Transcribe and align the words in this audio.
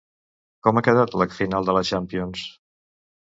Com 0.67 0.77
ha 0.77 0.81
quedat 0.87 1.13
la 1.21 1.27
final 1.41 1.69
de 1.69 1.77
la 1.79 1.83
Champions? 1.91 2.47